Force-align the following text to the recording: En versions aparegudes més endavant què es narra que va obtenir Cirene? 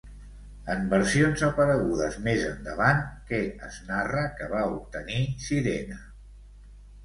En 0.75 0.79
versions 0.93 1.43
aparegudes 1.47 2.17
més 2.29 2.47
endavant 2.53 3.03
què 3.29 3.43
es 3.69 3.79
narra 3.93 4.27
que 4.41 4.51
va 4.57 4.65
obtenir 4.73 5.23
Cirene? 5.49 6.03